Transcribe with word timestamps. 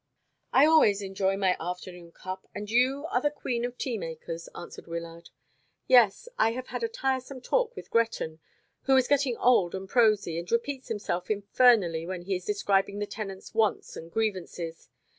"I 0.51 0.65
always 0.65 1.03
enjoy 1.03 1.37
my 1.37 1.55
afternoon 1.59 2.11
cup; 2.11 2.47
and 2.55 2.71
you 2.71 3.05
are 3.11 3.21
the 3.21 3.29
queen 3.29 3.63
of 3.63 3.77
tea 3.77 3.99
makers," 3.99 4.49
answered 4.55 4.87
Wyllard; 4.87 5.29
"yes, 5.85 6.27
I 6.39 6.53
have 6.53 6.69
had 6.69 6.81
a 6.81 6.87
tiresome 6.87 7.39
talk 7.39 7.75
with 7.75 7.91
Gretton, 7.91 8.39
who 8.85 8.97
is 8.97 9.07
getting 9.07 9.37
old 9.37 9.75
and 9.75 9.87
prosy, 9.87 10.39
and 10.39 10.51
repeats 10.51 10.87
himself 10.87 11.29
infernally 11.29 12.07
when 12.07 12.23
he 12.23 12.33
is 12.35 12.45
describing 12.45 12.97
the 12.97 13.05
tenants' 13.05 13.53
wants 13.53 13.95
and 13.95 14.11
grievances. 14.11 14.89